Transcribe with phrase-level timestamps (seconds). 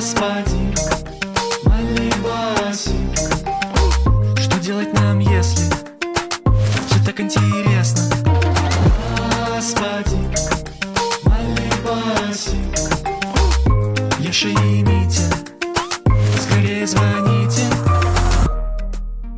[0.00, 0.74] Господин
[1.64, 2.94] Малибасик
[4.38, 5.66] Что делать нам, если
[6.86, 8.00] Все так интересно
[9.56, 10.32] Господин
[11.26, 12.78] Малибасик
[14.20, 15.34] Яша и Митя
[16.40, 17.64] Скорее звоните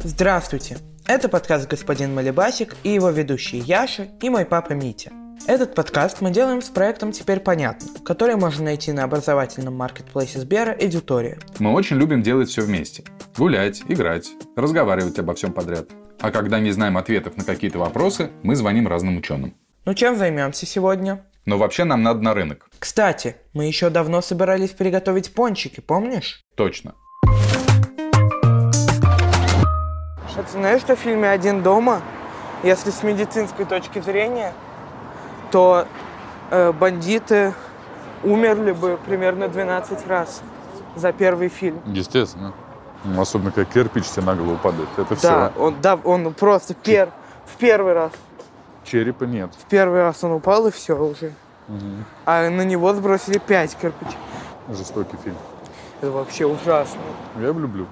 [0.05, 0.79] Здравствуйте!
[1.07, 5.11] Это подкаст «Господин Малибасик» и его ведущие Яша и мой папа Митя.
[5.49, 10.71] Этот подкаст мы делаем с проектом «Теперь понятно», который можно найти на образовательном маркетплейсе Сбера
[10.71, 11.41] «Эдитория».
[11.59, 13.03] Мы очень любим делать все вместе.
[13.37, 15.89] Гулять, играть, разговаривать обо всем подряд.
[16.21, 19.57] А когда не знаем ответов на какие-то вопросы, мы звоним разным ученым.
[19.85, 21.27] Ну чем займемся сегодня?
[21.45, 22.69] Но вообще нам надо на рынок.
[22.79, 26.41] Кстати, мы еще давно собирались приготовить пончики, помнишь?
[26.55, 26.95] Точно.
[30.35, 32.01] А ты знаешь, что в фильме «Один дома»,
[32.63, 34.53] если с медицинской точки зрения,
[35.53, 35.87] то
[36.51, 37.55] э, бандиты
[38.25, 40.43] умерли бы примерно 12 раз
[40.97, 41.81] за первый фильм.
[41.87, 42.53] Естественно.
[43.05, 44.89] Ну, Особенно, как кирпич тебе на голову падает.
[44.97, 45.61] Это Да, все.
[45.63, 47.11] он, да, он просто пер,
[47.47, 48.13] в первый раз.
[48.85, 49.51] Черепа нет.
[49.59, 51.33] В первый раз он упал и все уже.
[52.27, 54.17] А на него сбросили 5 кирпичей.
[54.69, 55.37] Жестокий фильм.
[56.01, 57.01] Это вообще ужасно.
[57.37, 57.87] Я люблю.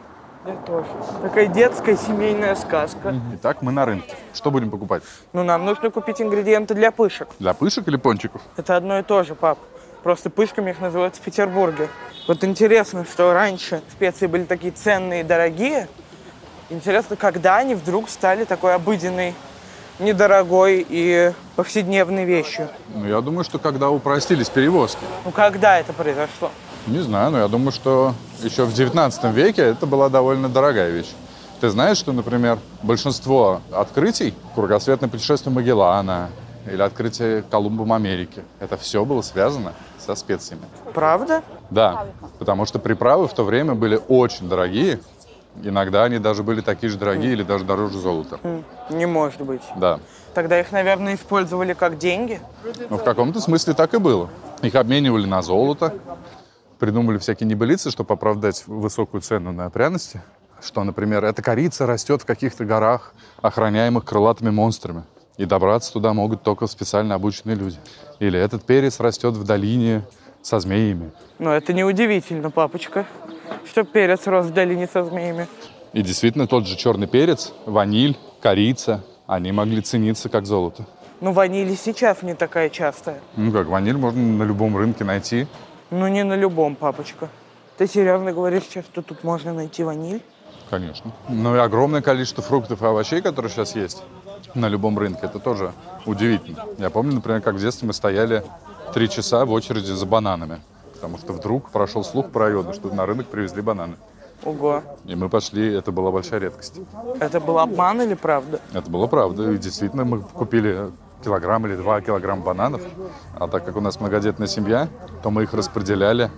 [0.67, 0.87] Тоже.
[1.23, 3.15] Такая детская семейная сказка.
[3.35, 4.15] Итак, мы на рынке.
[4.33, 5.03] Что будем покупать?
[5.35, 7.29] Ну, нам нужно купить ингредиенты для пышек.
[7.39, 8.41] Для пышек или пончиков?
[8.57, 9.59] Это одно и то же, пап.
[10.03, 11.89] Просто пышками их называют в Петербурге.
[12.27, 15.89] Вот интересно, что раньше специи были такие ценные и дорогие.
[16.71, 19.35] Интересно, когда они вдруг стали такой обыденной,
[19.99, 22.69] недорогой и повседневной вещью.
[22.95, 25.05] Ну, я думаю, что когда упростились перевозки.
[25.27, 26.51] Ну, когда это произошло?
[26.87, 31.11] Не знаю, но я думаю, что еще в 19 веке это была довольно дорогая вещь.
[31.61, 36.31] Ты знаешь, что, например, большинство открытий, кругосветное путешествие Магеллана
[36.71, 40.63] или открытие Колумбом Америки, это все было связано со специями.
[40.95, 41.43] Правда?
[41.71, 42.07] Да,
[42.39, 45.01] потому что приправы в то время были очень дорогие.
[45.63, 48.39] Иногда они даже были такие же дорогие или даже дороже золота.
[48.43, 49.63] М, Не может быть.
[49.77, 49.99] Да.
[50.33, 52.41] Тогда их, наверное, использовали как деньги.
[52.89, 54.31] Но в каком-то смысле так и было.
[54.63, 55.93] Их обменивали на золото,
[56.81, 60.23] придумали всякие небылицы, чтобы оправдать высокую цену на пряности.
[60.61, 65.05] Что, например, эта корица растет в каких-то горах, охраняемых крылатыми монстрами.
[65.37, 67.79] И добраться туда могут только специально обученные люди.
[68.19, 70.03] Или этот перец растет в долине
[70.43, 71.13] со змеями.
[71.39, 73.07] Но это неудивительно, папочка,
[73.67, 75.47] что перец рос в долине со змеями.
[75.93, 80.87] И действительно, тот же черный перец, ваниль, корица, они могли цениться как золото.
[81.21, 83.21] Ну, ваниль сейчас не такая частая.
[83.37, 85.47] Ну как, ваниль можно на любом рынке найти.
[85.91, 87.29] Ну, не на любом, папочка.
[87.77, 90.23] Ты серьезно говоришь сейчас, что тут можно найти ваниль?
[90.69, 91.11] Конечно.
[91.29, 94.03] Ну и огромное количество фруктов и овощей, которые сейчас есть
[94.55, 95.73] на любом рынке, это тоже
[96.07, 96.65] удивительно.
[96.79, 98.45] Я помню, например, как в детстве мы стояли
[98.95, 100.61] три часа в очереди за бананами.
[100.95, 103.97] Потому что вдруг прошел слух по району, что на рынок привезли бананы.
[104.45, 104.83] Ого.
[105.07, 106.81] И мы пошли, это была большая редкость.
[107.19, 108.61] Это был обман или правда?
[108.73, 109.51] Это было правда.
[109.51, 110.91] И действительно, мы купили
[111.25, 112.83] килограмм или два килограмма бананов.
[113.39, 114.89] А так как у нас многодетная семья,
[115.23, 116.31] то мы их распределяли,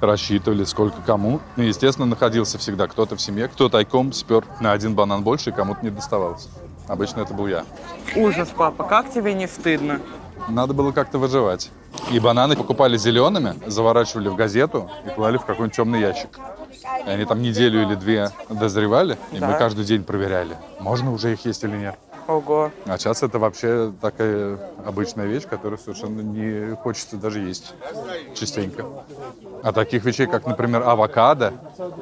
[0.00, 1.40] рассчитывали, сколько кому.
[1.56, 5.52] И, естественно, находился всегда кто-то в семье, кто тайком спер на один банан больше, и
[5.52, 6.48] кому-то не доставалось.
[6.88, 7.64] Обычно это был я.
[8.14, 10.00] Ужас, папа, как тебе не стыдно?
[10.48, 11.70] Надо было как-то выживать.
[12.10, 16.38] И бананы покупали зелеными, заворачивали в газету и клали в какой-нибудь темный ящик.
[17.06, 19.58] И они там неделю или две дозревали, и мы Да.
[19.58, 21.98] каждый день проверяли, можно уже их есть или нет.
[22.28, 22.72] Ого.
[22.86, 27.74] А сейчас это вообще такая обычная вещь, которую совершенно не хочется даже есть
[28.34, 28.84] частенько.
[29.62, 31.54] А таких вещей, как, например, авокадо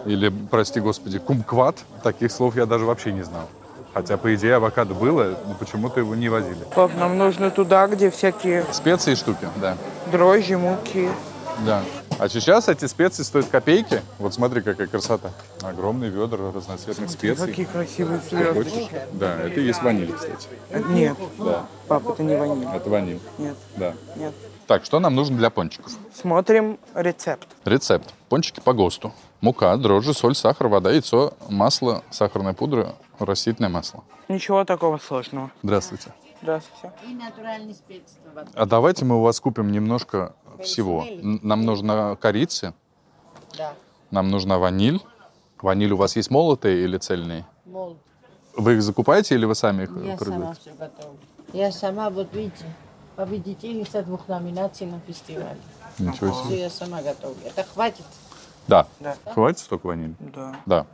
[0.07, 3.49] или, прости господи, кумкват, таких слов я даже вообще не знал.
[3.93, 6.65] Хотя, по идее, авокадо было, но почему-то его не возили.
[6.75, 9.77] Пап, нам нужно туда, где всякие Специи и штуки, да.
[10.11, 11.09] дрожжи, муки.
[11.65, 11.83] Да.
[12.19, 14.01] А сейчас эти специи стоят копейки.
[14.19, 15.33] Вот смотри, какая красота.
[15.63, 17.47] Огромные ведра разноцветных специй.
[17.47, 18.89] Какие красивые звезды.
[19.13, 20.49] Да, это и есть ваниль, кстати.
[20.91, 22.69] Нет, Да, пап, это не ваниль.
[22.73, 23.21] это ваниль.
[23.39, 23.95] Нет, Да.
[24.17, 24.33] нет.
[24.67, 25.93] Так, что нам нужно для пончиков?
[26.15, 27.49] Смотрим рецепт.
[27.65, 28.15] Рецепт.
[28.29, 29.13] Пончики по ГОСТу.
[29.41, 34.05] Мука, дрожжи, соль, сахар, вода, яйцо, масло, сахарная пудра, растительное масло.
[34.29, 35.51] Ничего такого сложного.
[35.63, 36.13] Здравствуйте.
[36.49, 36.93] Здравствуйте.
[37.09, 38.03] И натуральный спец.
[38.53, 41.03] А давайте мы у вас купим немножко всего.
[41.03, 42.75] Н- Нам нужна корица,
[43.57, 43.73] Да,
[44.11, 45.01] нам нужна ваниль.
[45.63, 47.47] Ваниль у вас есть молотые или цельные?
[47.65, 47.97] мол,
[48.55, 50.25] Вы их закупаете или вы сами их я продаете?
[50.25, 51.19] сама все готовлю.
[51.55, 52.67] Я сама, вот видите,
[53.17, 55.57] победительница двух номинаций на фестивале.
[55.99, 56.61] Ничего Все себе.
[56.61, 57.39] я сама готовлю.
[57.47, 58.05] Это хватит?
[58.69, 58.87] Да.
[59.01, 59.17] Да.
[59.33, 60.15] Хватит столько ванили?
[60.21, 60.57] Да.
[60.67, 60.87] Да.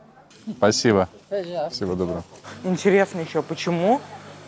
[0.57, 1.09] Спасибо.
[1.29, 1.71] Пожалуйста.
[1.71, 2.23] Всего доброго.
[2.63, 4.01] Интересно еще, почему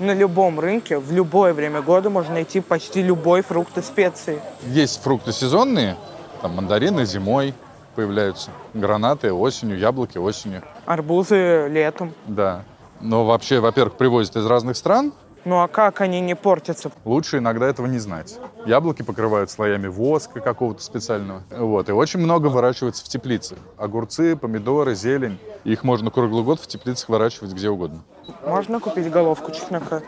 [0.02, 4.40] на любом рынке в любое время года можно найти почти любой фрукт и специи.
[4.66, 5.96] Есть фрукты сезонные,
[6.43, 7.54] там мандарины зимой,
[7.94, 8.50] появляются.
[8.75, 10.62] Гранаты осенью, яблоки осенью.
[10.87, 12.12] Арбузы летом.
[12.26, 12.64] Да.
[13.00, 15.12] Но вообще, во-первых, привозят из разных стран.
[15.44, 16.92] Ну а как они не портятся?
[17.04, 18.38] Лучше иногда этого не знать.
[18.64, 21.42] Яблоки покрывают слоями воска какого-то специального.
[21.50, 21.88] Вот.
[21.88, 23.56] И очень много выращивается в теплице.
[23.76, 25.38] Огурцы, помидоры, зелень.
[25.64, 28.02] Их можно круглый год в теплицах выращивать где угодно.
[28.46, 30.02] Можно купить головку чеснока?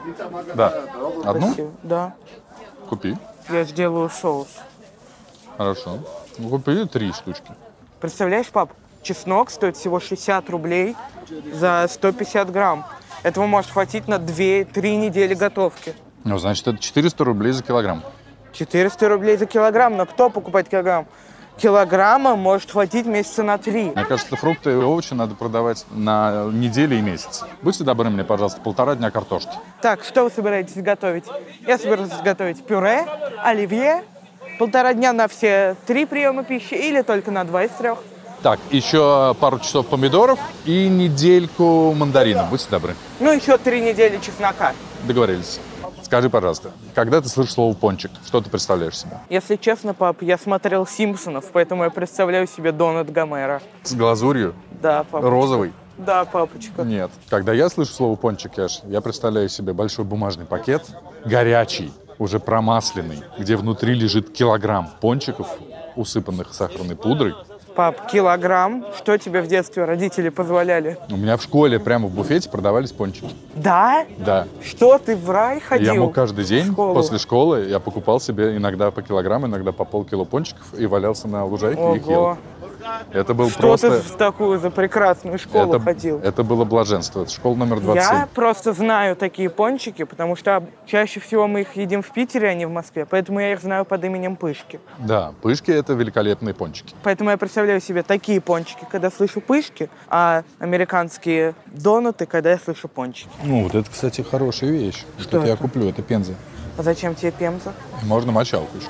[0.54, 0.72] Да.
[1.24, 1.48] Одну?
[1.48, 1.70] Спасибо.
[1.82, 2.14] Да.
[2.88, 3.16] Купи.
[3.50, 4.48] Я сделаю соус.
[5.56, 5.98] Хорошо.
[6.38, 7.52] Ну, Купи три штучки.
[8.00, 8.72] Представляешь, пап,
[9.02, 10.96] чеснок стоит всего 60 рублей
[11.52, 12.84] за 150 грамм.
[13.24, 15.94] Этого может хватить на 2-3 недели готовки.
[16.24, 18.04] Ну, значит, это 400 рублей за килограмм.
[18.52, 21.06] 400 рублей за килограмм, но кто покупает килограмм?
[21.56, 23.92] Килограмма может хватить месяца на три.
[23.94, 27.46] Мне кажется, фрукты и овощи надо продавать на недели и месяцы.
[27.62, 29.52] Будьте добры мне, пожалуйста, полтора дня картошки.
[29.80, 31.24] Так, что вы собираетесь готовить?
[31.66, 33.06] Я собираюсь готовить пюре,
[33.42, 34.04] оливье,
[34.58, 38.00] полтора дня на все три приема пищи или только на два из трех.
[38.44, 42.50] Так, еще пару часов помидоров и недельку мандаринов.
[42.50, 42.94] Будьте добры.
[43.18, 44.74] Ну, еще три недели чеснока.
[45.04, 45.60] Договорились.
[46.02, 49.12] Скажи, пожалуйста, когда ты слышишь слово «пончик», что ты представляешь себе?
[49.30, 53.62] Если честно, пап, я смотрел «Симпсонов», поэтому я представляю себе Донат Гомера.
[53.82, 54.54] С глазурью?
[54.82, 55.26] Да, папа.
[55.26, 55.72] Розовый?
[55.96, 56.82] Да, папочка.
[56.82, 57.10] Нет.
[57.30, 60.84] Когда я слышу слово «пончик», Яш, я представляю себе большой бумажный пакет,
[61.24, 65.48] горячий, уже промасленный, где внутри лежит килограмм пончиков,
[65.96, 67.34] усыпанных сахарной пудрой.
[67.74, 68.86] Пап, килограмм.
[68.96, 70.96] Что тебе в детстве родители позволяли?
[71.10, 73.28] У меня в школе прямо в буфете продавались пончики.
[73.56, 74.06] Да?
[74.18, 74.46] Да.
[74.62, 75.94] Что, ты в рай ходил?
[75.94, 76.94] Я мог каждый день школу?
[76.94, 81.44] после школы, я покупал себе иногда по килограмму, иногда по полкило пончиков и валялся на
[81.44, 82.38] лужайке и их ел.
[83.12, 83.90] Это был Что просто...
[83.90, 86.18] ты в такую за прекрасную школу это, ходил?
[86.18, 87.22] это было блаженство.
[87.22, 88.16] Это школа номер 27.
[88.16, 92.54] Я просто знаю такие пончики, потому что чаще всего мы их едим в Питере, а
[92.54, 93.06] не в Москве.
[93.06, 94.80] Поэтому я их знаю под именем Пышки.
[94.98, 96.94] Да, пышки это великолепные пончики.
[97.02, 102.88] Поэтому я представляю себе такие пончики, когда слышу пышки, а американские донаты, когда я слышу
[102.88, 103.30] пончики.
[103.42, 105.04] Ну, вот это, кстати, хорошая вещь.
[105.18, 105.46] Что это?
[105.46, 106.34] я куплю, это пенза.
[106.76, 107.72] А зачем тебе пемза?
[108.02, 108.88] Можно мочалку еще.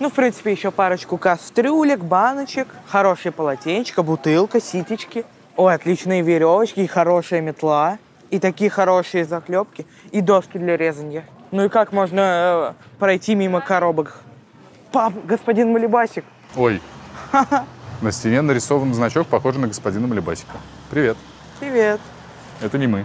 [0.00, 5.26] Ну, в принципе, еще парочку кастрюлек, баночек, хорошее полотенечко, бутылка, ситечки.
[5.56, 7.98] Ой, отличные веревочки и хорошая метла.
[8.30, 9.86] И такие хорошие заклепки.
[10.10, 11.26] И доски для резания.
[11.50, 14.22] Ну и как можно э, пройти мимо коробок?
[14.90, 16.24] Пап, господин Малибасик.
[16.56, 16.80] Ой,
[18.00, 20.56] на стене нарисован значок, похожий на господина Малибасика.
[20.90, 21.18] Привет.
[21.58, 22.00] Привет.
[22.62, 23.04] Это не мы.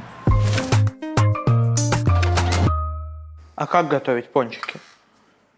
[3.55, 4.79] А как готовить пончики?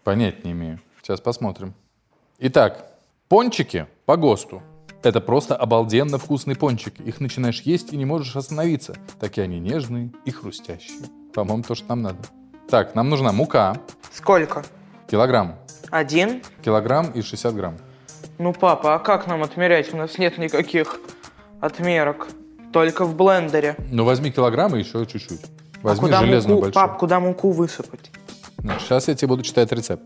[0.02, 0.80] Понять не имею.
[1.08, 1.72] Сейчас посмотрим.
[2.38, 2.84] Итак,
[3.30, 4.62] пончики по ГОСТу.
[5.02, 7.00] Это просто обалденно вкусные пончики.
[7.00, 8.94] Их начинаешь есть и не можешь остановиться.
[9.18, 11.08] Такие они нежные и хрустящие.
[11.32, 12.18] По-моему, то, что нам надо.
[12.68, 13.78] Так, нам нужна мука.
[14.12, 14.66] Сколько?
[15.10, 15.56] Килограмм.
[15.88, 16.42] Один?
[16.62, 17.78] Килограмм и 60 грамм.
[18.36, 19.94] Ну, папа, а как нам отмерять?
[19.94, 21.00] У нас нет никаких
[21.62, 22.28] отмерок.
[22.70, 23.76] Только в блендере.
[23.90, 25.40] Ну, возьми килограмм и еще чуть-чуть.
[25.80, 26.86] Возьми а куда железную муку, большую.
[26.86, 28.10] пап, куда муку высыпать?
[28.80, 30.02] сейчас я тебе буду читать рецепт.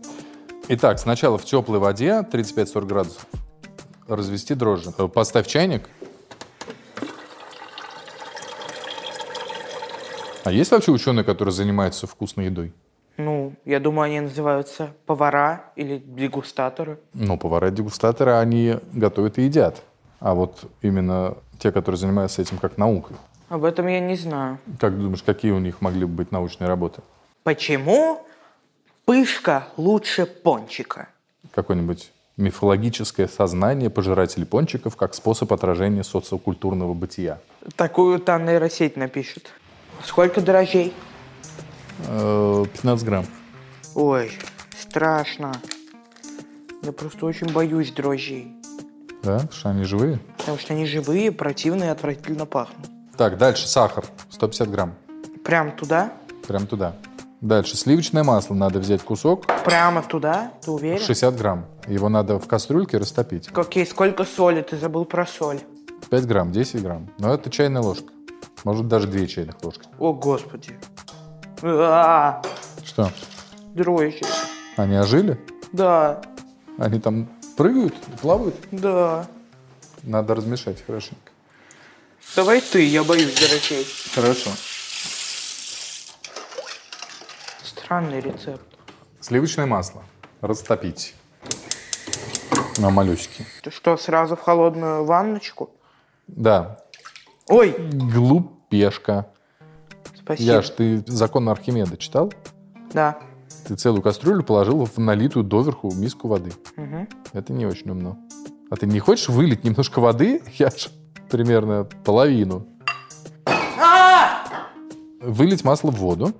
[0.69, 3.25] Итак, сначала в теплой воде 35-40 градусов
[4.07, 4.91] развести дрожжи.
[4.97, 5.89] Э, Поставь чайник.
[10.45, 12.73] А есть вообще ученые, которые занимаются вкусной едой?
[13.17, 16.99] Ну, я думаю, они называются повара или дегустаторы.
[17.13, 19.83] Ну, повара-дегустаторы, они готовят и едят.
[20.19, 23.15] А вот именно те, которые занимаются этим как наукой.
[23.49, 24.57] Об этом я не знаю.
[24.79, 27.01] Как думаешь, какие у них могли бы быть научные работы?
[27.43, 28.25] Почему
[29.05, 31.09] пышка лучше пончика?
[31.53, 37.39] Какое-нибудь мифологическое сознание пожирателей пончиков как способ отражения социокультурного бытия.
[37.75, 39.51] Такую там нейросеть напишет.
[40.03, 40.93] Сколько дрожжей?
[42.07, 43.25] Э, 15 грамм.
[43.95, 44.31] Ой,
[44.77, 45.53] страшно.
[46.81, 48.51] Я просто очень боюсь дрожжей.
[49.21, 49.35] Да?
[49.35, 50.19] Потому что они живые.
[50.37, 52.87] Потому что они живые, противные и отвратительно пахнут.
[53.15, 54.05] Так, дальше сахар.
[54.31, 54.95] 150 грамм.
[55.45, 56.11] Прям туда?
[56.47, 56.95] Прям туда.
[57.43, 58.53] Дальше сливочное масло.
[58.55, 59.45] Надо взять кусок.
[59.65, 60.53] Прямо туда?
[60.63, 61.03] Ты уверен?
[61.05, 61.65] 60 грамм.
[61.87, 63.49] Его надо в кастрюльке растопить.
[63.53, 64.61] Окей, сколько соли?
[64.61, 65.59] Ты забыл про соль.
[66.09, 67.09] 5 грамм, 10 грамм.
[67.19, 68.07] Но это чайная ложка.
[68.63, 69.83] Может, даже 2 чайных ложки.
[69.99, 70.71] О, господи.
[71.61, 72.41] А,
[72.85, 73.11] Что?
[73.73, 74.21] дрожжи.
[74.77, 75.37] Они ожили?
[75.73, 76.21] Да,
[76.77, 78.55] Они там прыгают, плавают?
[78.71, 79.27] да.
[80.03, 81.31] Надо размешать хорошенько.
[82.37, 83.85] Давай ты, я боюсь дрожжей.
[84.15, 84.49] Хорошо.
[87.83, 88.63] Странный рецепт.
[89.19, 90.03] Сливочное масло.
[90.39, 91.15] Растопить.
[92.77, 93.45] На малюсики.
[93.61, 95.69] Ты что, сразу в холодную ванночку?
[96.27, 96.79] Да.
[97.49, 99.27] Ой, Глупешка.
[100.17, 100.49] спасибо.
[100.53, 102.31] Яш, ты закон Архимеда читал?
[102.93, 103.19] Да.
[103.67, 106.53] Ты целую кастрюлю положил в налитую доверху миску воды.
[106.77, 107.07] Мгм.
[107.33, 108.17] Это не очень умно.
[108.71, 110.41] А ты не хочешь вылить немножко воды?
[110.53, 110.87] Я ж
[111.29, 112.65] примерно половину.
[115.21, 116.33] Вылить масло в воду.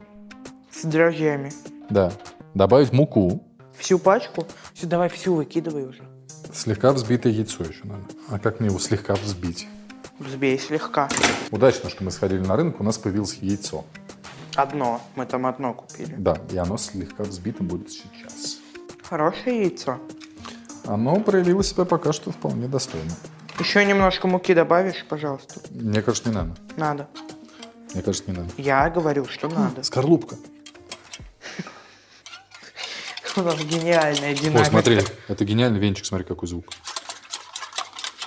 [0.73, 1.51] С дрожжами.
[1.89, 2.11] Да.
[2.53, 3.43] Добавить муку.
[3.77, 4.45] Всю пачку?
[4.73, 6.03] Все, давай всю выкидывай уже.
[6.53, 8.03] Слегка взбитое яйцо еще надо.
[8.29, 9.67] А как мне его слегка взбить?
[10.19, 11.09] Взбей слегка.
[11.51, 13.85] Удачно, что мы сходили на рынок, у нас появилось яйцо.
[14.55, 15.01] Одно.
[15.15, 16.13] Мы там одно купили.
[16.17, 18.57] Да, и оно слегка взбито будет сейчас.
[19.03, 19.99] Хорошее яйцо.
[20.85, 23.11] Оно проявило себя пока что вполне достойно.
[23.59, 25.59] Еще немножко муки добавишь, пожалуйста.
[25.71, 26.55] Мне кажется, не надо.
[26.77, 27.07] Надо.
[27.93, 28.49] Мне кажется, не надо.
[28.57, 29.83] Я говорю, что надо.
[29.83, 30.35] Скорлупка.
[33.35, 34.69] У нас гениальная О, динамика.
[34.69, 36.65] смотри, это гениальный венчик, смотри, какой звук.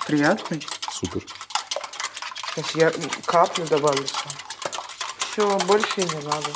[0.05, 0.65] Приятный.
[0.91, 1.23] Супер.
[2.55, 2.91] Сейчас я
[3.25, 4.03] каплю добавлю.
[5.19, 6.49] Все, больше не надо.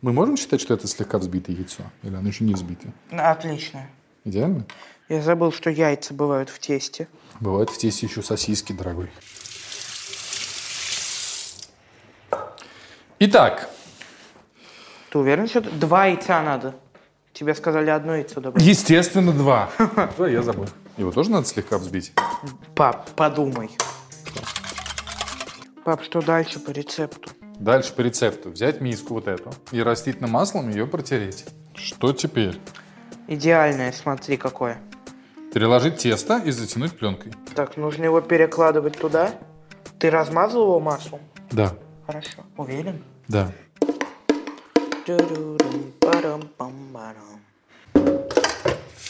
[0.00, 1.82] Мы можем считать, что это слегка взбитое яйцо?
[2.02, 2.92] Или оно еще не взбитое?
[3.10, 3.86] Отлично.
[4.24, 4.64] Идеально?
[5.08, 7.08] Я забыл, что яйца бывают в тесте.
[7.40, 9.10] Бывает в тесте еще сосиски, дорогой.
[13.18, 13.68] Итак,
[15.10, 16.74] Ты уверен, что это- два яйца надо?
[17.32, 18.66] Тебе сказали одно яйцо добавить.
[18.66, 19.70] естественно, два.
[20.18, 20.66] Да, я забыл.
[20.96, 22.12] Его тоже надо слегка взбить?
[22.74, 23.70] Пап, подумай.
[25.84, 27.30] Пап, что дальше по рецепту?
[27.58, 28.50] Дальше по рецепту.
[28.50, 31.46] Взять миску вот эту и растительным маслом ее протереть.
[31.74, 32.58] Что теперь?
[33.28, 34.78] Идеальное, смотри, какое.
[35.54, 37.32] Переложить тесто и затянуть пленкой.
[37.54, 39.32] Так, нужно его перекладывать туда.
[39.98, 41.20] Ты размазал его маслом?
[41.50, 41.74] Да,
[42.06, 42.42] Хорошо.
[42.56, 43.02] Уверен?
[43.28, 43.50] да.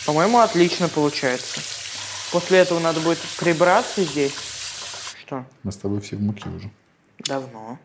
[0.06, 1.60] По-моему, отлично получается.
[2.30, 4.34] После этого надо будет прибраться здесь.
[5.20, 5.44] Что?
[5.64, 6.70] Мы с тобой все в муке уже.
[7.18, 7.78] Давно.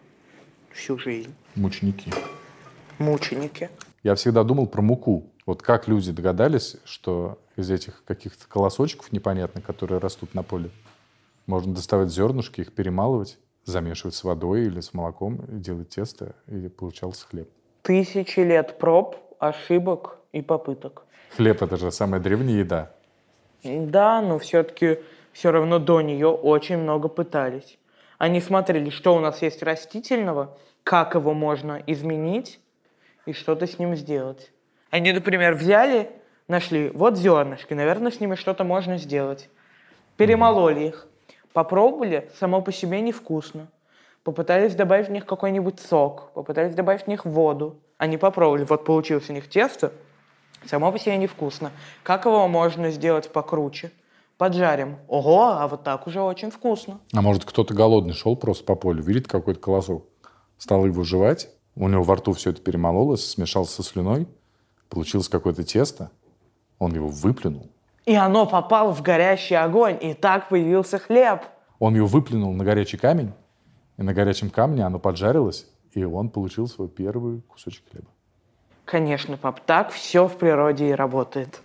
[0.72, 1.34] Всю жизнь.
[1.56, 2.14] Мученики.
[3.00, 3.72] Мученики.
[4.04, 5.32] Я всегда думал про муку.
[5.48, 10.70] Вот как люди догадались, что из этих каких-то колосочков непонятных, которые растут на поле,
[11.48, 16.68] можно доставать зернышки, их перемалывать, замешивать с водой или с молоком, и делать тесто, и
[16.68, 17.50] получался хлеб.
[17.84, 21.04] Тысячи лет проб, ошибок и попыток.
[21.36, 22.92] Хлеб— это же самая древняя еда.
[23.64, 25.00] Да, но все-таки
[25.34, 27.78] все равно до нее очень много пытались.
[28.18, 32.62] Они смотрели, что у нас есть растительного, как его можно изменить
[33.26, 34.52] и что-то с ним сделать.
[34.90, 36.10] Они, например, взяли,
[36.48, 39.50] нашли, вот зернышки, наверное, с ними что-то можно сделать.
[40.16, 41.08] Перемололи их,
[41.52, 43.68] попробовали, само по себе невкусно.
[44.24, 47.76] Попытались добавить в них какой-нибудь сок, попытались добавить в них воду.
[47.98, 49.92] Они попробовали, вот получилось у них тесто,
[50.66, 51.72] само по себе невкусно.
[52.04, 53.92] Как его можно сделать покруче?
[54.38, 54.98] Поджарим.
[55.08, 57.00] Ого, а вот так уже очень вкусно.
[57.14, 60.06] А может, кто-то голодный шел просто по полю, видит какой-то колосок,
[60.58, 64.28] стал его жевать, у него во рту все это перемололось, смешался со слюной,
[64.90, 66.12] получилось какое-то тесто,
[66.80, 67.68] он его выплюнул,
[68.06, 71.42] И оно попало в горящий огонь, и так появился хлеб.
[71.80, 73.34] он его выплюнул на горячий камень,
[73.98, 78.08] и на горячем камне оно поджарилось, и он получил свой первый кусочек хлеба.
[78.86, 81.62] Конечно, пап, так все в природе и работает.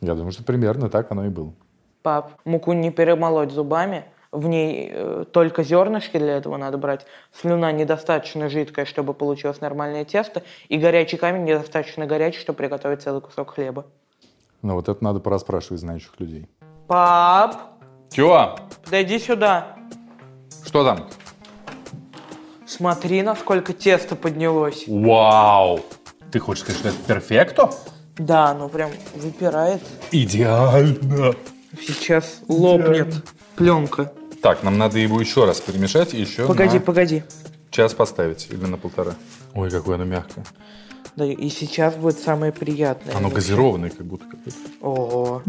[0.00, 1.52] Я думаю, что примерно так оно и было.
[2.02, 7.06] Пап, муку не перемолоть зубами, в ней э, только зернышки для этого надо брать.
[7.32, 13.20] Слюна недостаточно жидкая, чтобы получилось нормальное тесто, и горячий камень недостаточно горячий, чтобы приготовить целый
[13.20, 13.86] кусок хлеба.
[14.62, 16.48] Но вот это надо пораспрашивать знающих людей.
[16.86, 17.56] Пап,
[18.10, 18.56] Чего?
[18.84, 19.76] подойди сюда.
[20.64, 21.08] Что там?
[22.66, 24.84] Смотри, насколько тесто поднялось.
[24.86, 25.80] Вау!
[26.30, 27.70] Ты хочешь сказать, что это перфекто?
[28.16, 29.82] Да, ну прям выпирает.
[30.10, 31.34] Идеально!
[31.80, 33.14] Сейчас лопнет
[33.56, 34.12] пленка.
[34.42, 37.22] Так, нам надо его еще раз перемешать и еще Погоди, на погоди.
[37.70, 39.14] час поставить или на полтора.
[39.54, 40.44] Ой, какое оно мягкое.
[41.14, 43.14] Да, и сейчас будет самое приятное.
[43.14, 44.24] Оно газированное как будто.
[44.80, 45.42] Ого.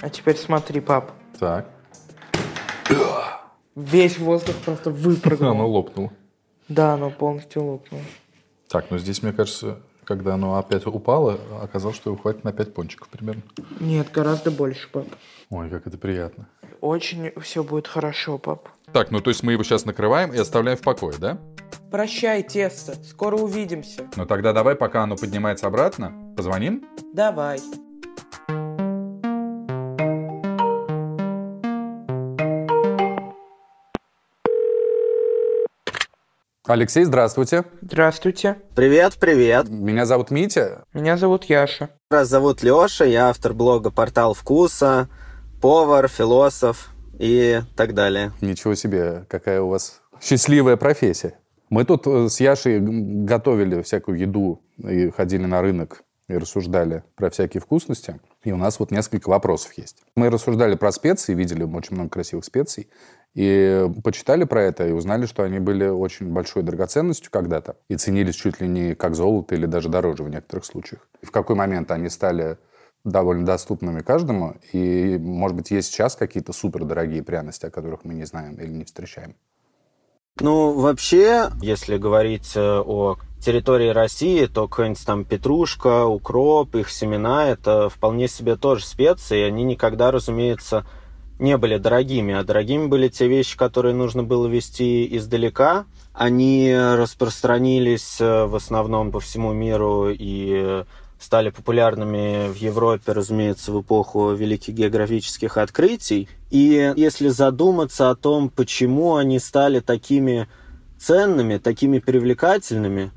[0.00, 1.12] А теперь смотри, пап.
[1.38, 1.66] Так.
[3.76, 5.50] Весь воздух просто выпрыгнул.
[5.52, 6.10] Оно лопнуло.
[6.68, 8.02] Да, оно полностью лопнуло.
[8.68, 12.74] Так, ну здесь, мне кажется, когда оно опять упало, оказалось, что его хватит на 5
[12.74, 13.42] пончиков примерно.
[13.78, 15.06] Нет, гораздо больше, пап.
[15.50, 16.48] Ой, как это приятно.
[16.80, 18.68] Очень все будет хорошо, пап.
[18.92, 21.38] Так, ну то есть мы его сейчас накрываем и оставляем в покое, да?
[21.90, 22.94] Прощай, тесто.
[23.04, 24.08] Скоро увидимся.
[24.16, 26.84] Ну тогда давай, пока оно поднимается обратно, позвоним.
[27.12, 27.60] Давай.
[36.68, 37.64] Алексей, здравствуйте.
[37.80, 38.56] Здравствуйте.
[38.74, 39.68] Привет, привет.
[39.68, 40.82] Меня зовут Митя.
[40.92, 41.90] Меня зовут Яша.
[42.10, 45.08] Меня зовут Леша, я автор блога «Портал вкуса»,
[45.62, 48.32] повар, философ и так далее.
[48.40, 51.38] Ничего себе, какая у вас счастливая профессия.
[51.70, 57.30] Мы тут э, с Яшей готовили всякую еду и ходили на рынок и рассуждали про
[57.30, 58.18] всякие вкусности.
[58.42, 60.02] И у нас вот несколько вопросов есть.
[60.16, 62.88] Мы рассуждали про специи, видели очень много красивых специй.
[63.36, 68.34] И почитали про это и узнали, что они были очень большой драгоценностью когда-то и ценились
[68.34, 71.06] чуть ли не как золото или даже дороже в некоторых случаях.
[71.22, 72.56] В какой момент они стали
[73.04, 78.24] довольно доступными каждому, и, может быть, есть сейчас какие-то супердорогие пряности, о которых мы не
[78.24, 79.34] знаем или не встречаем.
[80.40, 87.48] Ну, вообще, если говорить э, о территории России, то какая-нибудь там петрушка, укроп, их семена,
[87.48, 90.86] это вполне себе тоже специи, они никогда, разумеется,
[91.38, 95.84] не были дорогими, а дорогими были те вещи, которые нужно было вести издалека.
[96.12, 100.84] Они распространились э, в основном по всему миру и
[101.18, 106.28] стали популярными в Европе, разумеется, в эпоху великих географических открытий.
[106.50, 110.48] И если задуматься о том, почему они стали такими
[110.98, 113.10] ценными, такими привлекательными,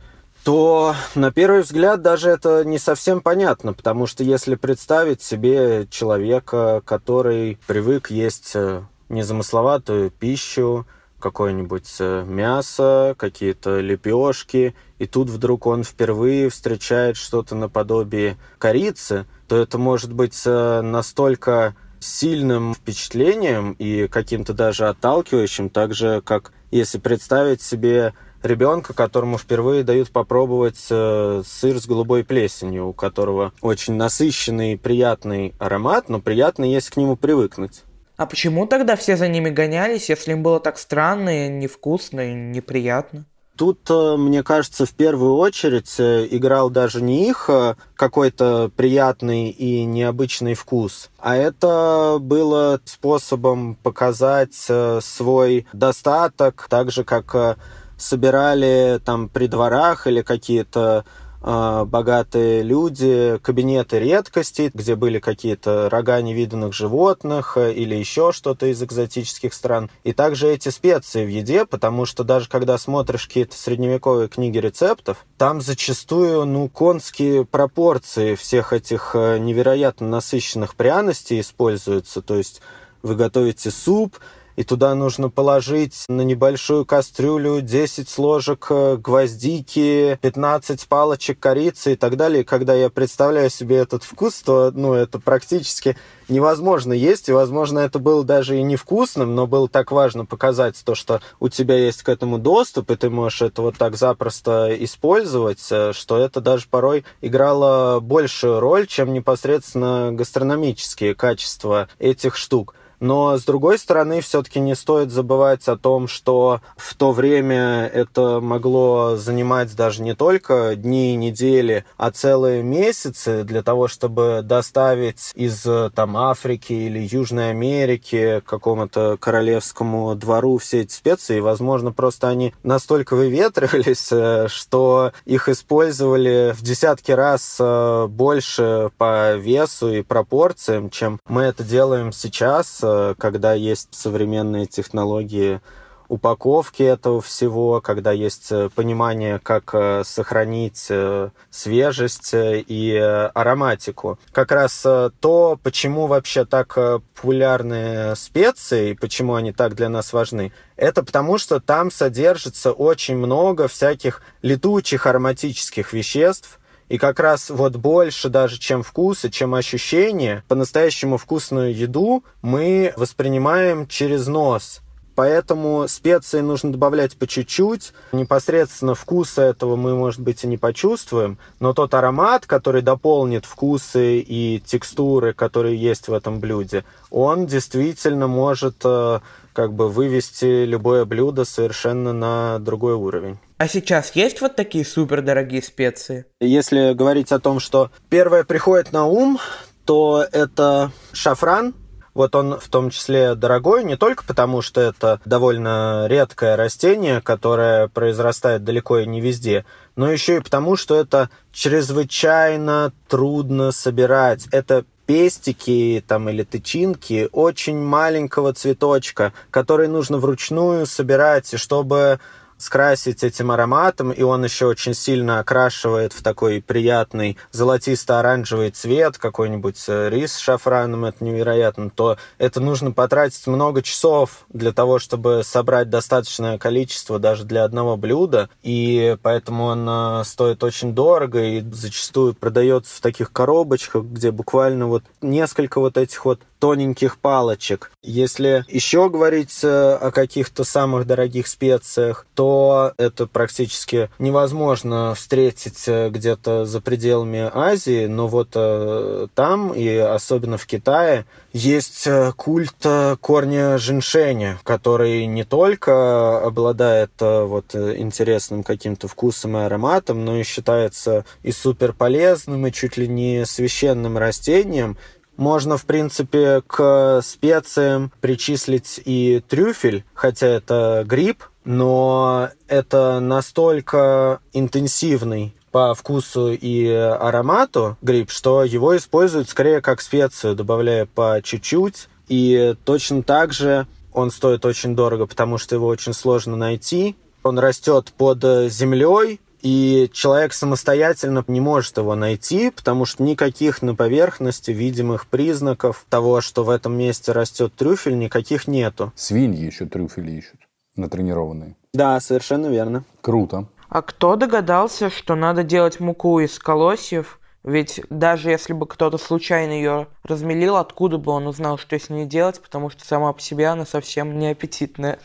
[0.49, 6.81] то на первый взгляд даже это не совсем понятно, потому что если представить себе человека,
[6.85, 10.87] который привык есть э, незамысловатую пищу,
[11.19, 19.55] какое-нибудь э, мясо, какие-то лепешки, и тут вдруг он впервые встречает что-то наподобие корицы, то
[19.55, 26.97] это может быть э, настолько сильным впечатлением и каким-то даже отталкивающим, так же, как если
[26.97, 33.95] представить себе ребенка, которому впервые дают попробовать э, сыр с голубой плесенью, у которого очень
[33.95, 37.83] насыщенный, приятный аромат, но приятно, если к нему привыкнуть.
[38.17, 42.33] А почему тогда все за ними гонялись, если им было так странно и невкусно и
[42.33, 43.25] неприятно?
[43.57, 47.49] Тут, э, мне кажется, в первую очередь э, играл даже не их
[47.95, 57.57] какой-то приятный и необычный вкус, а это было способом показать свой достаток, так же, как
[57.99, 61.05] собирали там при дворах или какие-то
[61.41, 68.67] э, богатые люди, кабинеты редкостей, где были какие-то рога невиданных животных э, или еще что-то
[68.67, 69.91] из экзотических стран.
[70.03, 75.25] И также эти специи в еде, потому что даже когда смотришь какие-то средневековые книги рецептов,
[75.37, 82.21] там зачастую, ну, конские пропорции всех этих э, невероятно насыщенных пряностей используются.
[82.21, 82.61] То есть
[83.01, 84.17] вы готовите суп,
[84.59, 91.95] и туда нужно положить на небольшую кастрюлю 10 ложек э, гвоздики, 15 палочек корицы и
[91.95, 92.43] так далее.
[92.43, 95.95] Когда я представляю себе этот вкус, то ну, это практически
[96.27, 100.93] невозможно есть, и, возможно, это было даже и невкусным, но было так важно показать то,
[100.93, 105.65] что у тебя есть к этому доступ, и ты можешь это вот так запросто использовать,
[105.71, 112.75] э, что это даже порой играло большую роль, чем непосредственно гастрономические качества этих штук.
[112.99, 118.39] Но, с другой стороны, все-таки не стоит забывать о том, что в то время это
[118.41, 125.31] могло занимать даже не только дни и недели, а целые месяцы для того, чтобы доставить
[125.35, 131.39] из там, Африки или Южной Америки какому-то королевскому двору все эти специи.
[131.39, 139.35] Возможно, просто они настолько выветривались, э, что их использовали в десятки раз э, больше по
[139.35, 142.79] весу и пропорциям, чем мы это делаем сейчас,
[143.17, 145.61] когда есть современные технологии
[146.09, 152.97] упаковки этого всего, когда есть э, понимание, как э, сохранить э, свежесть и
[153.33, 154.19] ароматику.
[154.31, 160.51] Как раз то, почему вообще так популярны специи и почему они так для нас важны,
[160.75, 167.75] это потому, что там содержится очень много всяких летучих ароматических веществ, и как раз вот
[167.75, 174.81] больше даже, чем вкусы, чем ощущения, по-настоящему вкусную еду мы воспринимаем через нос.
[175.19, 177.91] Поэтому специи нужно добавлять по чуть-чуть.
[178.13, 184.19] Непосредственно вкуса этого мы, может быть, и не почувствуем, но тот аромат, который дополнит вкусы
[184.19, 189.19] и текстуры, которые есть в этом блюде, он действительно может э,
[189.51, 193.39] как бы вывести любое блюдо совершенно на другой уровень.
[193.59, 196.25] А сейчас есть вот такие супердорогие специи?
[196.39, 199.37] Если говорить о том, что первое приходит на ум,
[199.83, 201.75] то это шафран.
[202.13, 207.89] Вот он в том числе дорогой не только потому, что это довольно редкое растение, которое
[207.89, 209.65] произрастает далеко и не везде,
[209.97, 214.47] но еще и потому, что это чрезвычайно трудно собирать.
[214.53, 222.21] Это пестики там, или тычинки очень маленького цветочка, который нужно вручную собирать, и чтобы
[222.59, 229.83] скрасить этим ароматом, и он еще очень сильно окрашивает в такой приятный золотисто-оранжевый цвет, какой-нибудь
[229.87, 235.41] э, рис с шафраном, это невероятно, то это нужно потратить много часов для того, чтобы
[235.43, 242.33] собрать достаточное количество даже для одного блюда, и поэтому он стоит очень дорого и зачастую
[242.33, 247.91] продается в таких коробочках, где буквально вот несколько вот этих вот тоненьких палочек.
[248.03, 252.48] Если еще говорить э, о каких-то самых дорогих специях, то
[252.97, 260.57] это практически невозможно встретить э, где-то за пределами Азии, но вот э, там и особенно
[260.57, 262.85] в Китае есть культ
[263.21, 271.25] корня женьшеня, который не только обладает вот интересным каким-то вкусом и ароматом, но и считается
[271.41, 274.95] и супер полезным, и чуть ли не священным растением,
[275.39, 285.55] можно, в принципе, к специям причислить и трюфель, хотя это гриб, но это настолько интенсивный
[285.71, 292.09] по вкусу и аромату гриб, что его используют скорее как специю, добавляя по чуть-чуть.
[292.27, 297.15] И точно так же он стоит очень дорого, потому что его очень сложно найти.
[297.43, 303.93] Он растет под землей, и человек самостоятельно не может его найти, потому что никаких на
[303.95, 309.11] поверхности видимых признаков того, что в этом месте растет трюфель, никаких нету.
[309.15, 310.59] Свиньи еще трюфели ищут,
[310.95, 311.75] натренированные.
[311.93, 313.03] Да, совершенно верно.
[313.21, 313.67] Круто.
[313.89, 317.39] А кто догадался, что надо делать муку из колосьев?
[317.63, 322.25] Ведь даже если бы кто-то случайно ее размелил, откуда бы он узнал, что с ней
[322.25, 325.19] делать, потому что сама по себе она совсем не аппетитная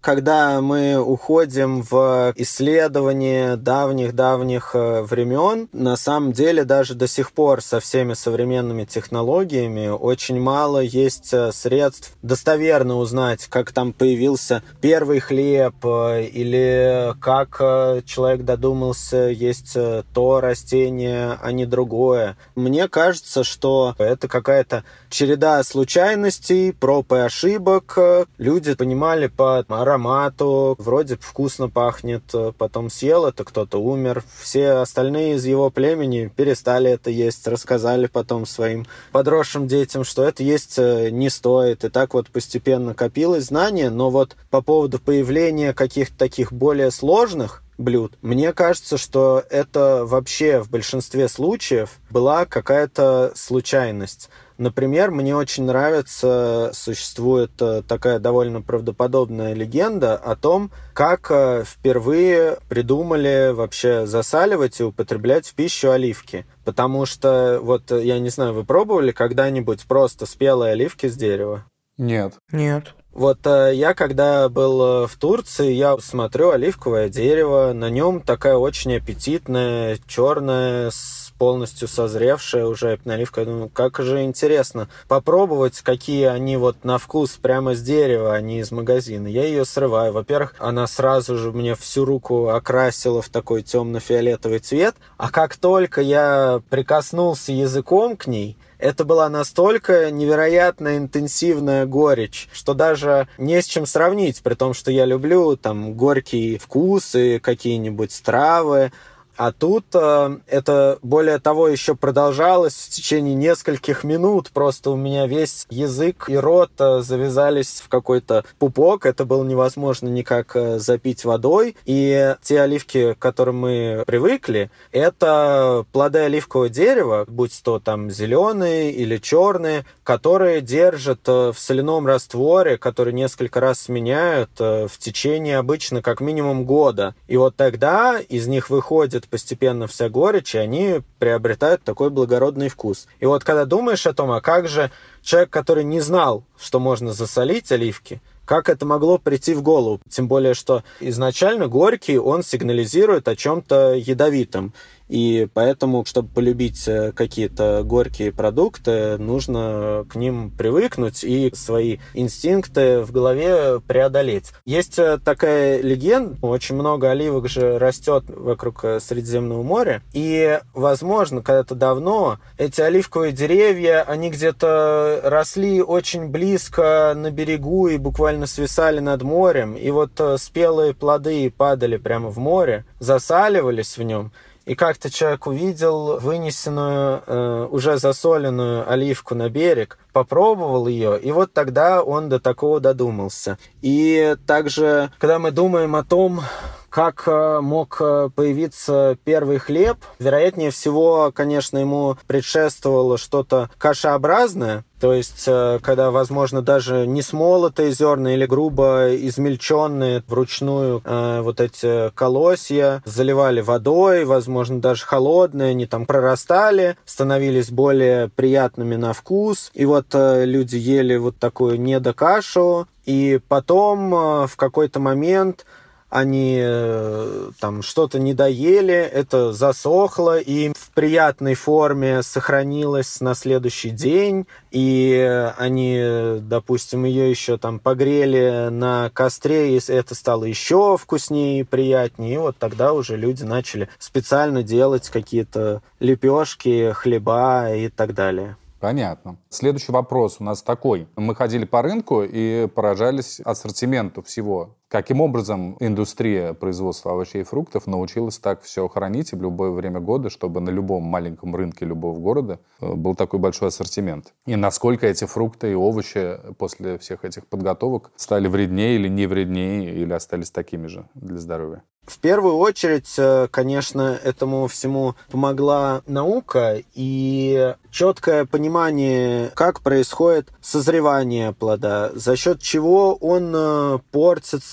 [0.00, 7.60] когда мы уходим в исследование давних-давних э, времен, на самом деле даже до сих пор
[7.60, 15.20] со всеми современными технологиями очень мало есть э, средств достоверно узнать, как там появился первый
[15.20, 17.58] хлеб э, или как
[18.06, 19.76] человек додумался есть
[20.14, 22.36] то растение, а не другое.
[22.54, 27.98] Мне кажется, что это какая-то череда случайностей, проб и ошибок.
[28.38, 29.58] Люди понимали по
[29.90, 32.22] аромату, вроде вкусно пахнет,
[32.56, 34.24] потом съел это, кто-то умер.
[34.40, 40.42] Все остальные из его племени перестали это есть, рассказали потом своим подросшим детям, что это
[40.42, 41.84] есть э, не стоит.
[41.84, 47.62] И так вот постепенно копилось знание, но вот по поводу появления каких-то таких более сложных
[47.80, 48.16] блюд.
[48.22, 54.28] Мне кажется, что это вообще в большинстве случаев была какая-то случайность.
[54.58, 62.58] Например, мне очень нравится, существует э, такая довольно правдоподобная легенда о том, как э, впервые
[62.68, 66.44] придумали вообще засаливать и употреблять в пищу оливки.
[66.62, 71.64] Потому что, вот, я не знаю, вы пробовали когда-нибудь просто спелые оливки с дерева?
[71.96, 72.34] Нет.
[72.52, 72.94] Нет.
[73.20, 78.96] Вот э, я, когда был в Турции, я смотрю оливковое дерево, на нем такая очень
[78.96, 80.90] аппетитная, черная,
[81.36, 83.42] полностью созревшая уже наливка.
[83.42, 88.40] Я думаю, как же интересно попробовать, какие они вот на вкус прямо с дерева, а
[88.40, 89.26] не из магазина.
[89.26, 90.14] Я ее срываю.
[90.14, 94.96] Во-первых, она сразу же мне всю руку окрасила в такой темно-фиолетовый цвет.
[95.18, 102.74] А как только я прикоснулся языком к ней, это была настолько невероятно интенсивная горечь, что
[102.74, 108.92] даже не с чем сравнить, при том, что я люблю там горькие вкусы, какие-нибудь травы,
[109.40, 114.50] а тут э, это, более того, еще продолжалось в течение нескольких минут.
[114.52, 119.06] Просто у меня весь язык и рот э, завязались в какой-то пупок.
[119.06, 121.74] Это было невозможно никак э, запить водой.
[121.86, 128.92] И те оливки, к которым мы привыкли, это плоды оливкового дерева, будь то там зеленые
[128.92, 135.56] или черные, которые держат э, в соляном растворе, который несколько раз сменяют э, в течение
[135.56, 137.14] обычно как минимум года.
[137.26, 143.06] И вот тогда из них выходит постепенно вся горечь, и они приобретают такой благородный вкус.
[143.20, 144.90] И вот когда думаешь о том, а как же
[145.22, 150.00] человек, который не знал, что можно засолить оливки, как это могло прийти в голову?
[150.08, 154.74] Тем более, что изначально горький, он сигнализирует о чем-то ядовитом.
[155.10, 163.00] И поэтому, чтобы полюбить э, какие-то горькие продукты, нужно к ним привыкнуть и свои инстинкты
[163.00, 164.52] в голове преодолеть.
[164.64, 171.42] Есть э, такая легенда, очень много оливок же растет вокруг э, Средиземного моря, и, возможно,
[171.42, 179.00] когда-то давно эти оливковые деревья, они где-то росли очень близко на берегу и буквально свисали
[179.00, 184.30] над морем, и вот спелые плоды падали прямо в море, засаливались в нем,
[184.66, 191.52] и как-то человек увидел вынесенную, э, уже засоленную оливку на берег, попробовал ее, и вот
[191.52, 193.58] тогда он до такого додумался.
[193.82, 196.42] И также, когда мы думаем о том,
[196.90, 199.96] как э, мог э, появиться первый хлеб.
[200.18, 207.92] Вероятнее всего, конечно, ему предшествовало что-то кашеобразное, то есть, э, когда, возможно, даже не смолотые
[207.92, 215.86] зерна или грубо измельченные вручную э, вот эти колосья заливали водой, возможно, даже холодные, они
[215.86, 219.70] там прорастали, становились более приятными на вкус.
[219.72, 225.64] И вот э, люди ели вот такую недокашу, и потом э, в какой-то момент
[226.10, 233.90] они э, там что-то не доели, это засохло и в приятной форме сохранилось на следующий
[233.90, 241.60] день, и они, допустим, ее еще там погрели на костре, и это стало еще вкуснее
[241.60, 248.14] и приятнее, и вот тогда уже люди начали специально делать какие-то лепешки, хлеба и так
[248.14, 248.56] далее.
[248.80, 249.36] Понятно.
[249.50, 251.06] Следующий вопрос у нас такой.
[251.14, 254.76] Мы ходили по рынку и поражались ассортименту всего.
[254.90, 260.30] Каким образом индустрия производства овощей и фруктов научилась так все хранить в любое время года,
[260.30, 264.34] чтобы на любом маленьком рынке любого города э, был такой большой ассортимент?
[264.46, 269.94] И насколько эти фрукты и овощи после всех этих подготовок стали вреднее или не вреднее,
[269.94, 271.84] или остались такими же для здоровья?
[272.10, 281.52] В первую очередь, э, конечно, этому всему помогла наука и четкое понимание, как происходит созревание
[281.52, 283.98] плода, за счет чего он э,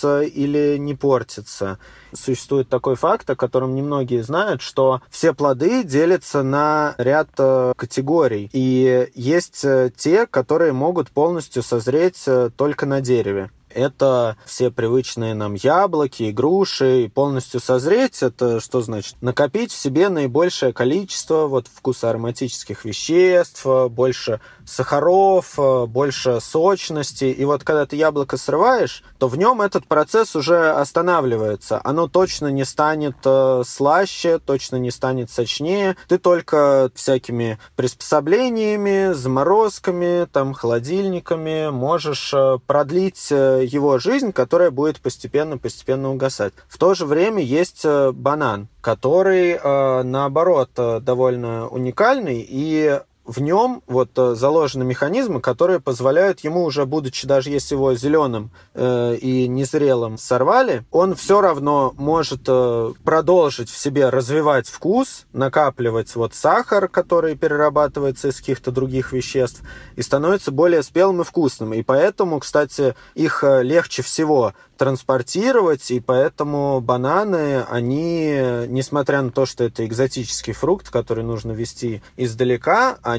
[0.07, 1.79] портится или не портится.
[2.13, 8.49] Существует такой факт, о котором немногие знают, что все плоды делятся на ряд э, категорий.
[8.53, 9.65] И есть
[9.97, 17.03] те, которые могут полностью созреть только на дереве это все привычные нам яблоки груши.
[17.03, 19.15] И полностью созреть, это что значит?
[19.21, 27.25] Накопить в себе наибольшее количество вот вкусоароматических веществ, больше сахаров, больше сочности.
[27.25, 31.79] И вот когда ты яблоко срываешь, то в нем этот процесс уже останавливается.
[31.83, 35.95] Оно точно не станет э, слаще, точно не станет сочнее.
[36.07, 44.99] Ты только всякими приспособлениями, заморозками, там, холодильниками можешь э, продлить э, его жизнь, которая будет
[45.01, 46.53] постепенно-постепенно угасать.
[46.67, 53.41] В то же время есть э, банан, который, э, наоборот, э, довольно уникальный, и в
[53.41, 59.15] нем вот э, заложены механизмы, которые позволяют ему уже, будучи даже если его зеленым э,
[59.15, 66.33] и незрелым сорвали, он все равно может э, продолжить в себе развивать вкус, накапливать вот
[66.33, 69.61] сахар, который перерабатывается из каких-то других веществ,
[69.97, 71.73] и становится более спелым и вкусным.
[71.73, 79.45] И поэтому, кстати, их э, легче всего транспортировать, и поэтому бананы, они, несмотря на то,
[79.45, 83.16] что это экзотический фрукт, который нужно везти издалека, они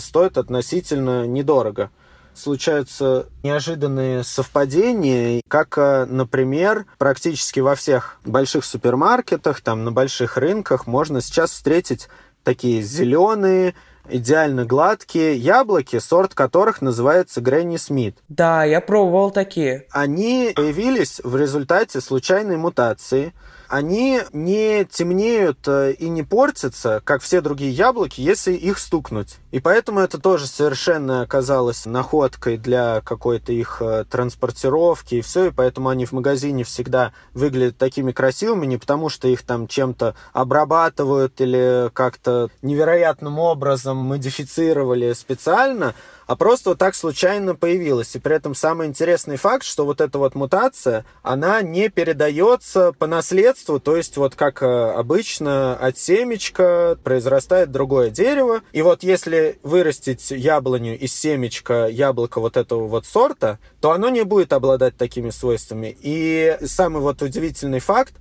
[0.00, 1.90] стоят относительно недорого
[2.34, 10.86] случаются неожиданные совпадения, как, э, например, практически во всех больших супермаркетах, там на больших рынках
[10.86, 12.08] можно сейчас встретить
[12.42, 13.74] такие зеленые,
[14.08, 18.16] идеально гладкие яблоки, сорт которых называется Гренни Смит.
[18.28, 19.86] Да, я пробовал такие.
[19.90, 23.34] Они появились в результате случайной мутации–
[23.70, 29.36] они не темнеют э, и не портятся, как все другие яблоки, если их стукнуть.
[29.50, 35.50] И поэтому это тоже совершенно оказалось находкой для какой-то их э, транспортировки и все, и
[35.50, 41.40] поэтому они в магазине всегда выглядят такими красивыми, не потому что их там чем-то обрабатывают
[41.40, 45.94] или как-то невероятным образом модифицировали специально,
[46.28, 48.14] а просто вот так случайно появилась.
[48.14, 53.08] И при этом самый интересный факт, что вот эта вот мутация, она не передается по
[53.08, 59.39] наследству, то есть вот как э, обычно от семечка произрастает другое дерево, и вот если
[59.62, 65.30] вырастить яблоню из семечка яблоко вот этого вот сорта, то оно не будет обладать такими
[65.30, 65.96] свойствами.
[66.00, 68.14] И самый вот удивительный факт,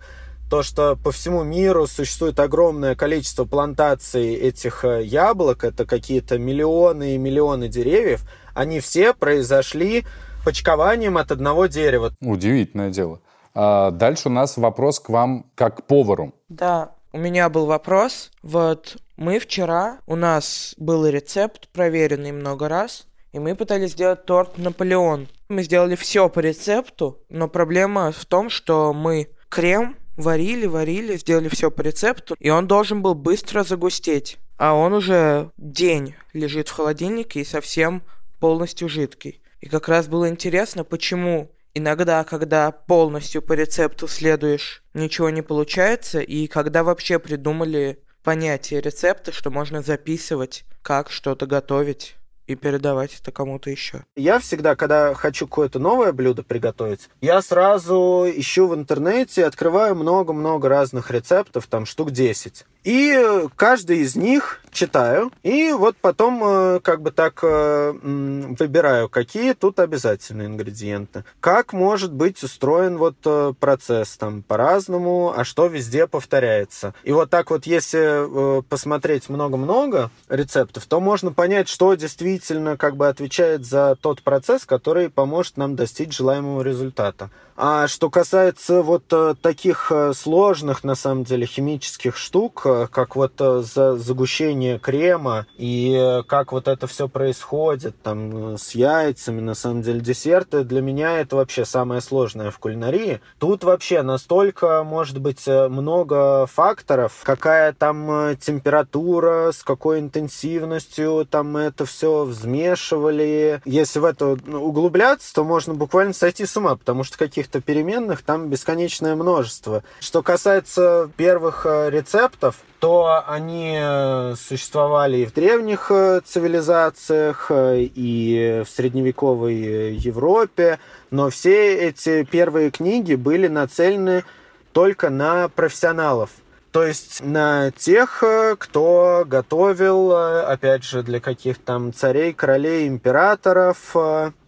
[0.49, 7.15] то, что по всему миру существует огромное количество плантаций этих э, яблок, это какие-то миллионы
[7.15, 8.23] и миллионы деревьев,
[8.55, 10.05] они все произошли
[10.43, 12.13] почкованием от одного дерева.
[12.19, 13.21] Удивительное дело.
[13.53, 16.34] А дальше у нас вопрос к вам как к повару.
[16.49, 18.31] Да, у меня был вопрос.
[18.41, 24.57] Вот мы вчера, у нас был рецепт, проверенный много раз, и мы пытались сделать торт
[24.57, 25.27] Наполеон.
[25.49, 31.47] Мы сделали все по рецепту, но проблема в том, что мы крем варили, варили, сделали
[31.47, 34.37] все по рецепту, и он должен был быстро загустеть.
[34.57, 38.03] А он уже день лежит в холодильнике и совсем
[38.39, 39.41] полностью жидкий.
[39.61, 46.19] И как раз было интересно, почему иногда, когда полностью по рецепту следуешь, ничего не получается,
[46.19, 52.15] и когда вообще придумали понятие рецепта, что можно записывать, как что-то готовить
[52.49, 54.03] и передавать это кому-то еще.
[54.15, 60.67] Я всегда, когда хочу какое-то новое блюдо приготовить, я сразу ищу в интернете, открываю много-много
[60.67, 62.65] разных рецептов, там штук 10.
[62.83, 69.53] И каждый из них читаю, и вот потом э, как бы так э, выбираю, какие
[69.53, 71.23] тут обязательные ингредиенты.
[71.39, 76.93] Как может быть устроен вот э, процесс там по-разному, а что везде повторяется.
[77.03, 82.95] И вот так вот, если э, посмотреть много-много рецептов, то можно понять, что действительно как
[82.95, 87.29] бы отвечает за тот процесс, который поможет нам достичь желаемого результата.
[87.61, 93.15] А что касается вот э, таких э, сложных, на самом деле, химических штук, э, как
[93.15, 98.71] вот э, за загущение крема и э, как вот это все происходит там э, с
[98.71, 103.21] яйцами, на самом деле, десерты, для меня это вообще самое сложное в кулинарии.
[103.39, 111.27] Тут вообще настолько, может быть, э, много факторов, какая там э, температура, с какой интенсивностью
[111.29, 113.62] там это все взмешивали.
[113.65, 118.21] Если в это ну, углубляться, то можно буквально сойти с ума, потому что каких-то переменных
[118.21, 119.84] там бесконечное множество.
[119.99, 127.81] Что касается первых э, рецептов, то они э, существовали и в древних э, цивилизациях, э,
[127.93, 130.79] и в средневековой Европе,
[131.11, 134.23] но все эти первые книги были нацелены
[134.71, 136.29] только на профессионалов.
[136.71, 138.23] То есть на тех,
[138.59, 143.95] кто готовил, опять же, для каких-то там царей, королей, императоров.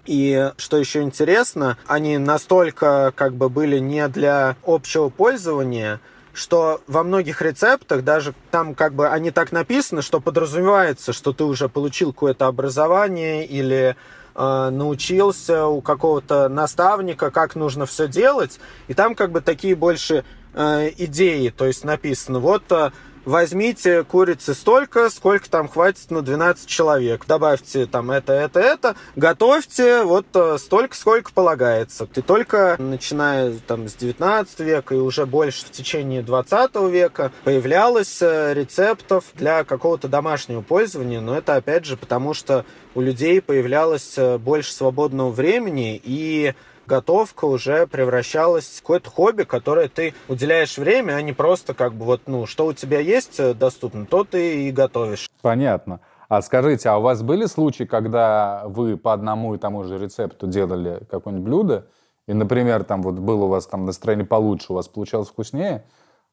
[0.06, 6.00] И что еще интересно, они настолько как бы были не для общего пользования,
[6.34, 11.44] что во многих рецептах, даже там как бы они так написаны, что подразумевается, что ты
[11.44, 13.96] уже получил какое-то образование или
[14.36, 18.60] э, научился у какого-то наставника, как нужно все делать.
[18.88, 22.92] И там как бы такие больше э, идеи, то есть написано, вот э,
[23.26, 30.04] возьмите курицы столько, сколько там хватит на 12 человек, добавьте там это, это, это, готовьте
[30.04, 32.06] вот э, столько, сколько полагается.
[32.06, 38.22] Ты только начиная там с 19 века и уже больше в течение 20 века появлялось
[38.22, 44.18] э, рецептов для какого-то домашнего пользования, но это опять же потому, что у людей появлялось
[44.18, 46.00] э, больше свободного времени.
[46.04, 46.54] И
[46.88, 52.06] готовка уже превращалась в какое-то хобби, которое ты уделяешь время, а не просто как бы
[52.06, 55.30] вот, ну, что у тебя есть э, доступно, то ты и готовишь.
[55.42, 56.00] Понятно.
[56.30, 60.48] А скажите, а у вас были случаи, когда вы по одному и тому же рецепту
[60.48, 61.88] делали какое-нибудь блюдо,
[62.28, 65.84] и, например, там вот было у вас там настроение получше, у вас получалось вкуснее,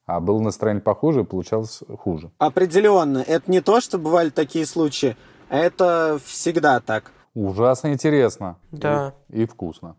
[0.05, 2.31] а было настроение похуже, и получалось хуже?
[2.37, 3.19] Определенно.
[3.19, 5.17] Это не то, что бывали такие случаи,
[5.49, 7.11] а это всегда так.
[7.35, 8.57] Ужасно интересно.
[8.71, 9.13] Да.
[9.29, 9.97] И, и вкусно.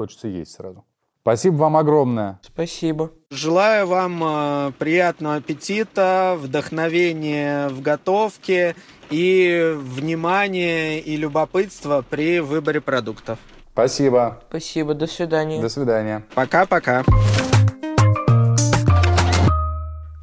[0.00, 0.86] Хочется есть сразу.
[1.20, 2.40] Спасибо вам огромное.
[2.42, 3.10] Спасибо.
[3.30, 8.76] Желаю вам э, приятного аппетита, вдохновения в готовке
[9.10, 13.38] и внимания и любопытства при выборе продуктов.
[13.74, 14.42] Спасибо.
[14.48, 14.94] Спасибо.
[14.94, 15.60] До свидания.
[15.60, 16.24] До свидания.
[16.34, 17.04] Пока-пока.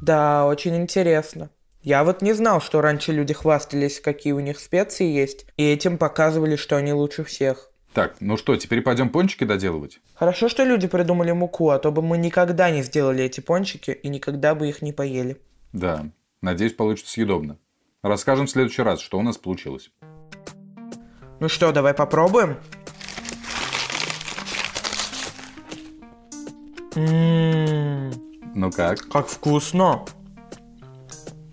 [0.02, 1.50] Да, очень интересно.
[1.82, 5.98] Я вот не знал, что раньше люди хвастались, какие у них специи есть, и этим
[5.98, 7.67] показывали, что они лучше всех.
[7.94, 10.00] Так, ну что, теперь пойдем пончики доделывать?
[10.14, 14.08] Хорошо, что люди придумали муку, а то бы мы никогда не сделали эти пончики и
[14.08, 15.40] никогда бы их не поели.
[15.72, 16.06] Да,
[16.42, 17.58] надеюсь, получится съедобно.
[18.02, 19.90] Расскажем в следующий раз, что у нас получилось.
[21.40, 22.58] Ну что, давай попробуем?
[26.94, 28.12] Ммм,
[28.54, 29.00] Ну как?
[29.08, 30.04] как вкусно!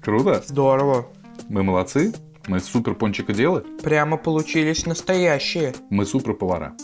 [0.01, 0.43] Круто?
[0.45, 1.07] Здорово!
[1.49, 2.13] Мы молодцы?
[2.47, 3.61] Мы супер пончикоделы?
[3.81, 5.73] Прямо получились настоящие.
[5.89, 6.75] Мы супер повара.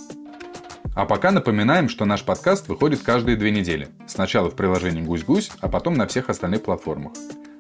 [0.95, 3.89] А пока напоминаем, что наш подкаст выходит каждые две недели.
[4.08, 7.13] Сначала в приложении «Гусь-Гусь», а потом на всех остальных платформах.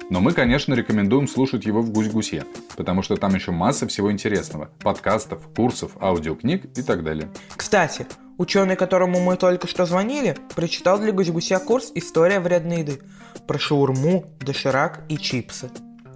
[0.09, 2.43] Но мы, конечно, рекомендуем слушать его в «Гусь-Гусе»,
[2.75, 4.71] потому что там еще масса всего интересного.
[4.79, 7.29] Подкастов, курсов, аудиокниг и так далее.
[7.55, 12.99] Кстати, ученый, которому мы только что звонили, прочитал для Гусь-Гуся курс «История вредной еды»
[13.47, 15.69] про шаурму, доширак и чипсы.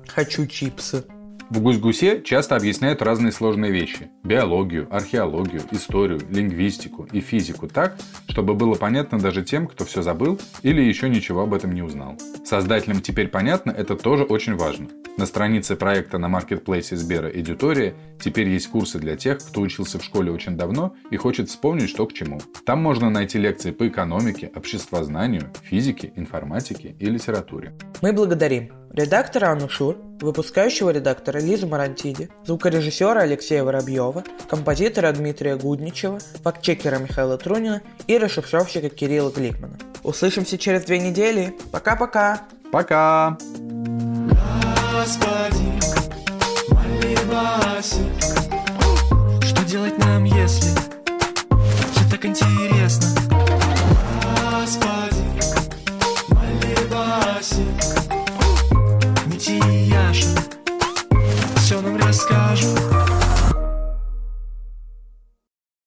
[0.08, 1.06] Хочу чипсы.
[1.50, 4.10] В «Гусь-Гусе» часто объясняют разные сложные вещи.
[4.24, 10.40] Биологию, археологию, историю, лингвистику и физику так, чтобы было понятно даже тем, кто все забыл
[10.64, 12.18] или еще ничего об этом не узнал.
[12.44, 14.88] Создателям теперь понятно, это тоже очень важно.
[15.18, 20.04] На странице проекта на маркетплейсе Сбера «Эдитория» теперь есть курсы для тех, кто учился в
[20.04, 22.42] школе очень давно и хочет вспомнить, что к чему.
[22.66, 27.74] Там можно найти лекции по экономике, обществознанию, физике, информатике и литературе.
[28.02, 36.98] Мы благодарим Редактора Анушур, выпускающего редактора Лиза Марантиди, звукорежиссера Алексея Воробьева, композитора Дмитрия Гудничева, фактчекера
[36.98, 39.78] Михаила Трунина и расшифровщика Кирилла Гликмана.
[40.04, 41.54] Услышимся через две недели.
[41.72, 42.42] Пока-пока!
[42.72, 43.38] Пока!
[44.92, 45.66] Господи,
[49.42, 50.72] что делать нам, если
[51.92, 53.08] все так интересно?
[54.52, 55.24] Господи,
[56.30, 57.66] молебаси,